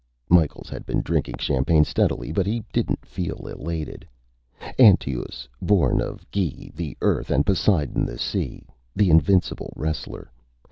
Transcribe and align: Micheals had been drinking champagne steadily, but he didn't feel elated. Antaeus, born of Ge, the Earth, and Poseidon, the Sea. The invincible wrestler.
Micheals 0.31 0.67
had 0.67 0.83
been 0.87 1.03
drinking 1.03 1.35
champagne 1.37 1.83
steadily, 1.85 2.31
but 2.31 2.47
he 2.47 2.63
didn't 2.73 3.05
feel 3.05 3.45
elated. 3.47 4.03
Antaeus, 4.79 5.47
born 5.61 6.01
of 6.01 6.25
Ge, 6.31 6.73
the 6.73 6.97
Earth, 7.03 7.29
and 7.29 7.45
Poseidon, 7.45 8.07
the 8.07 8.17
Sea. 8.17 8.63
The 8.95 9.11
invincible 9.11 9.71
wrestler. 9.75 10.31